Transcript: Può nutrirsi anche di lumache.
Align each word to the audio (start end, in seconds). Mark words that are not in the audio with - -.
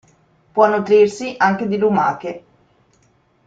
Può 0.51 0.65
nutrirsi 0.65 1.35
anche 1.37 1.67
di 1.67 1.77
lumache. 1.77 2.43